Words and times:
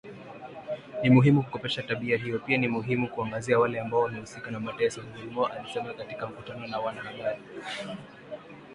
Ni 1.03 1.09
muhimu 1.09 1.43
kukomesha 1.43 1.83
tabia 1.83 2.17
hiyo 2.17 2.39
pia 2.39 2.57
ni 2.57 2.67
muhimu 2.67 3.07
kuwaangazia 3.09 3.59
wale 3.59 3.79
ambao 3.79 4.01
wamehusika 4.01 4.51
na 4.51 4.59
mateso 4.59 5.01
Gilmore 5.01 5.53
alisema 5.53 5.93
katika 5.93 6.27
mkutano 6.27 6.67
na 6.67 6.79
wanahabari 6.79 7.41